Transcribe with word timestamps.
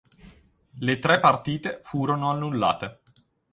Le 0.79 0.97
tre 0.97 1.19
partite 1.19 1.79
furono 1.83 2.31
annullate. 2.31 3.01